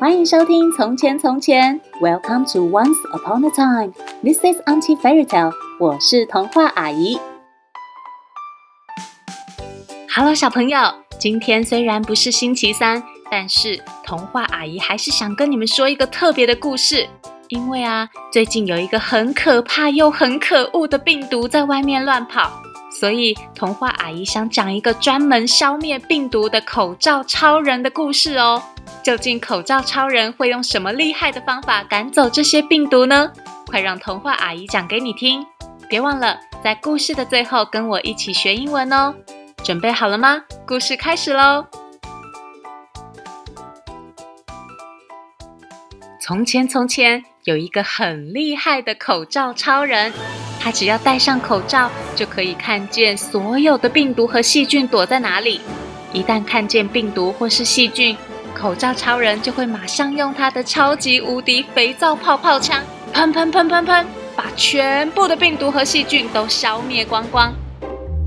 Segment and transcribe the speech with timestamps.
[0.00, 3.92] 欢迎收听《从前从前》，Welcome to Once Upon a Time。
[4.22, 5.52] This is Auntie Fairy Tale。
[5.80, 7.18] 我是童话阿姨。
[10.14, 10.78] Hello，小朋友，
[11.18, 17.08] 今天虽然不是星期三，但是童话阿姨还是想跟你们说一个特别的故事。
[17.48, 22.62] 因为啊，最近有一个很可怕又很可恶的病毒在外面乱跑，
[22.98, 28.60] 所以童话阿姨想讲一个专门消灭病毒的口罩超人的故事哦。
[29.04, 33.30] 究竟口罩超人会用什么厉害的方法赶走这些病毒呢？
[33.68, 35.46] 快让童话阿姨讲给你听！
[35.88, 39.14] 别忘了在故事的最后跟我一起学英文哦。
[39.62, 40.42] 准备好了吗？
[40.66, 41.66] 故事开始喽！
[46.20, 50.12] 从前，从前有一个很厉害的口罩超人，
[50.68, 55.62] 他只要戴上口罩，就可以看见所有的病毒和细菌躲在哪里。
[56.12, 58.14] 一旦看见病毒或是细菌，
[58.54, 62.82] 口罩超人就会马上用他的超级无敌肥皂泡泡枪，
[63.14, 67.50] 喷喷喷喷喷，把全部的病毒和细菌都消灭光光。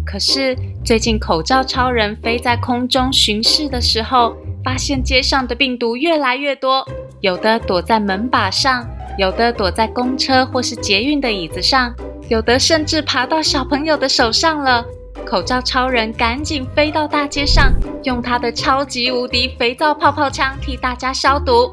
[0.03, 6.83] 可是最近口罩超人飞在空中巡视的时候，发现街上的病毒越来越多，
[7.19, 8.83] 有的躲在门把上，
[9.19, 11.93] 有的躲在公车或是捷运的椅子上，
[12.31, 14.85] 有的甚至爬到小朋友的手上了。
[15.25, 17.73] 口罩超人赶紧飞到大街上，
[18.05, 21.69] 用他的超级无敌肥皂泡泡枪替大家消毒。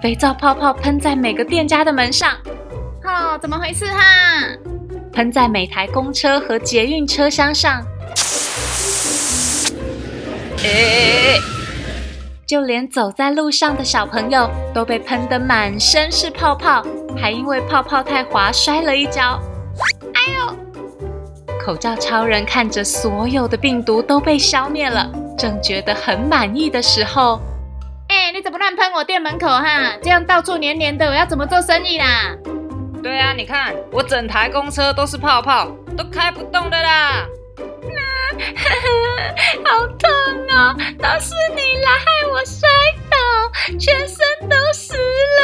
[0.00, 2.30] 肥皂泡泡喷在每个店家的门上，
[3.02, 4.00] 哦，怎么回事哈？
[5.12, 7.84] 喷在每台公车和捷运车厢上，
[10.62, 11.59] 哎哎哎！
[12.50, 16.84] 就连走在路上的小朋友都被喷得满身是泡泡，
[17.16, 19.40] 还因为泡泡太滑摔了一跤。
[20.14, 20.56] 哎呦！
[21.64, 27.40] 口罩超人看着所有的病毒都被消灭了，正觉得很满意的时候，
[28.08, 29.92] 哎，你怎么乱喷我店门口哈？
[30.02, 32.34] 这样到处黏黏的，我要怎么做生意啦？
[33.00, 37.24] 对啊，你看我整台公车都是泡泡，都开不动的啦！
[39.64, 40.10] 好痛
[40.56, 42.68] 哦，都是你来害我摔
[43.10, 43.16] 倒，
[43.78, 44.16] 全身
[44.48, 44.94] 都湿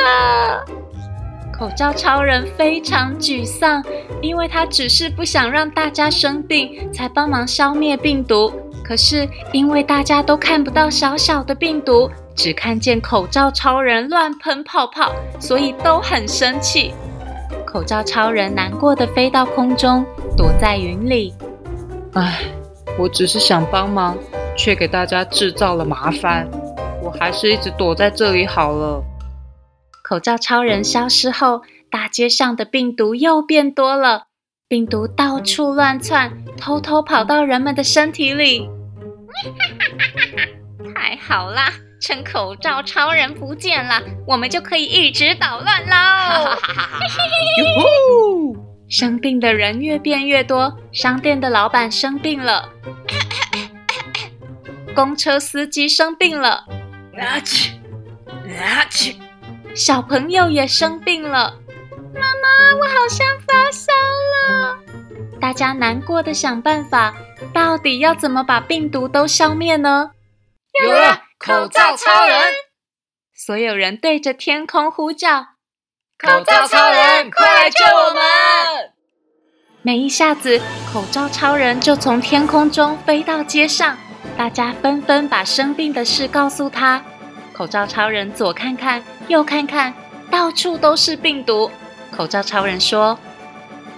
[0.04, 0.64] 了。
[1.52, 3.82] 口罩超人非常沮丧，
[4.20, 8.52] 因为他只是不想让大家生病，才帮忙消灭病毒。
[8.84, 16.94] 可是因为大家都看不到小小的病毒，只看见口罩超人乱喷泡泡，所以都很生气。
[17.64, 20.04] 口罩超人难过的飞到空中，
[20.36, 21.34] 躲在云里。
[22.12, 22.40] 唉，
[22.98, 24.16] 我只是想帮忙，
[24.56, 26.48] 却给大家制造了麻烦。
[27.02, 29.02] 我还是一直躲在这里好了。
[30.02, 34.24] 口罩超人消失后，大街上的病毒又变多了。
[34.68, 38.68] 病毒到处乱窜，偷偷跑到人们的身体里。
[40.94, 41.72] 太好啦！
[41.98, 46.50] 趁口罩超人不见了，我们就可以一直捣乱喽！
[48.88, 52.70] 生病的人越变越多，商店的老板生病了，
[54.94, 56.64] 公车司机生病了。
[57.18, 57.72] 啊去！
[58.58, 59.16] 啊去！
[59.74, 61.58] 小朋友也生病了，
[62.14, 64.78] 妈妈，我好像发烧了。
[65.40, 67.14] 大家难过的想办法，
[67.52, 70.12] 到底要怎么把病毒都消灭呢？
[70.84, 72.54] 有了，口罩超人！
[73.34, 75.42] 所有人对着天空呼叫
[76.18, 78.22] ：“口罩超人，快来救我们！”
[79.86, 80.60] 没一下子，
[80.92, 83.96] 口罩超人就从天空中飞到街上，
[84.36, 87.00] 大家纷纷把生病的事告诉他。
[87.52, 89.94] 口罩超人左看看，右看看，
[90.28, 91.70] 到处都是病毒。
[92.10, 93.16] 口罩超人说：“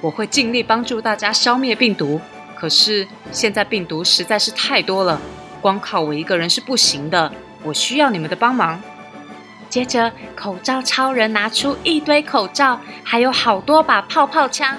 [0.03, 2.20] 我会尽力帮助大家消灭病毒，
[2.55, 5.19] 可是现在病毒实在是太多了，
[5.62, 7.32] 光靠我一个人是不行的，
[7.62, 8.78] 我需要你们的帮忙。”
[9.70, 14.76] 接着，口罩超人拿出一堆口罩，还有好多把泡泡枪。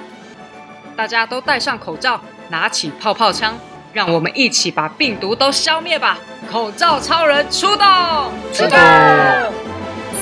[1.00, 3.58] 大家都戴上口罩，拿起泡泡枪。
[3.94, 6.18] 让我们一起把病毒都消灭吧！
[6.52, 8.34] 口罩超人出动！
[8.54, 8.78] 出动！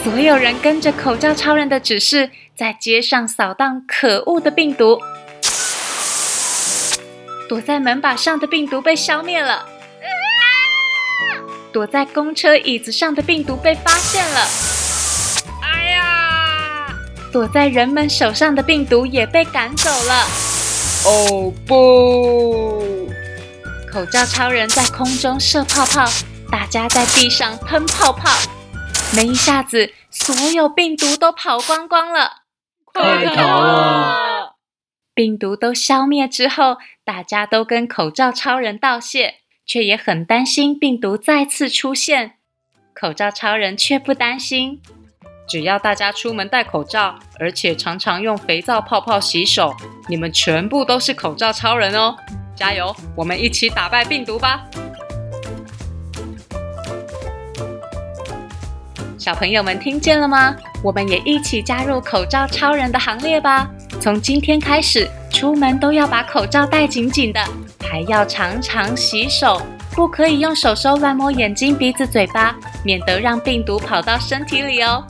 [0.04, 5.00] 所有人跟着口罩超人的指示，在街上扫荡可恶的病毒。
[7.50, 9.66] 躲在门把上的病毒被消灭了。
[11.74, 14.48] 躲在公车椅子上的病毒被发现了。
[15.64, 16.88] 哎呀！
[17.34, 20.28] 躲在人们手上的病毒也被赶走了。
[21.06, 23.10] 哦不！
[23.92, 26.06] 口罩超人在空中射泡泡，
[26.52, 28.30] 大家在地上喷泡泡。
[29.16, 32.44] 没一下子，所有病毒都跑光光了。
[32.84, 34.52] 快逃啊！
[35.14, 39.36] 病毒都消灭之后，大家都跟口罩超人道谢，
[39.66, 42.34] 却也很担心病毒再次出现。
[42.94, 44.82] 口罩超人却不担心。
[45.48, 49.74] 只要大家出门戴口罩，而且常常用肥皂泡泡洗手，
[50.10, 52.16] 你们全部都是口罩超人哦！
[52.54, 54.66] 加油，我们一起打败病毒吧！
[59.18, 60.54] 小朋友们听见了吗？
[60.84, 63.70] 我们也一起加入口罩超人的行列吧！
[64.02, 67.40] 从今天开始，出门都要把口罩戴紧紧的，
[67.90, 69.62] 还要常常洗手，
[69.94, 72.54] 不可以用手手乱摸眼睛、鼻子、嘴巴，
[72.84, 75.06] 免得让病毒跑到身体里哦。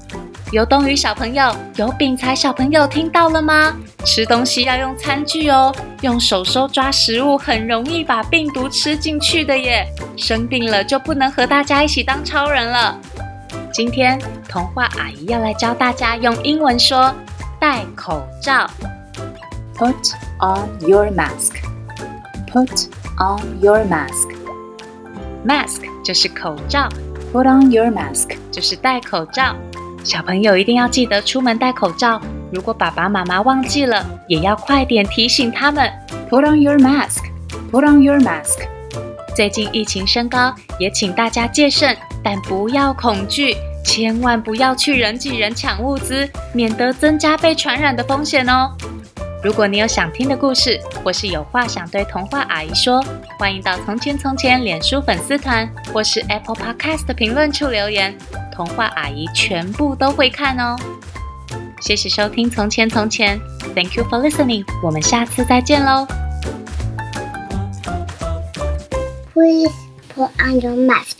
[0.51, 3.75] 游冬雨小朋友，有饼才小朋友听到了吗？
[4.05, 9.85] 吃东西要用餐具哦，用手手抓食物很容易把病毒吃进去的耶。
[10.15, 12.97] 生病了就不能和大家一起当超人了。
[13.73, 14.17] 今天
[14.47, 17.13] 童话阿姨要来教大家用英文说
[17.59, 18.69] 戴口罩。
[19.75, 21.55] Put on your mask.
[22.53, 24.33] Put on your mask.
[25.45, 26.87] Mask 就是口罩
[27.33, 29.53] ，Put on your mask 就是戴口罩。
[30.07, 32.21] 小朋友一定要记得出门戴口罩。
[32.49, 35.91] 如果爸爸妈妈忘记了，也要快点提醒他们。
[36.29, 37.25] Put on your mask.
[37.69, 38.61] Put on your mask.
[39.35, 48.71] 最近疫情升高，也请大家戒慎，但不要恐惧，千万不要去人挤人抢物资，免得增加被传染的风险哦。
[49.43, 53.03] 如果你有想听的故事，或是有话想对童话阿姨说，
[53.37, 58.17] 欢迎到《从前从前》脸书粉丝团或是 Apple Podcast 的评论处留言，
[58.51, 60.75] 童话阿姨全部都会看哦。
[61.81, 63.39] 谢谢收听《从前从前》
[63.75, 66.07] ，Thank you for listening，我们下次再见喽。
[69.33, 69.71] Please
[70.15, 71.16] put on your mask.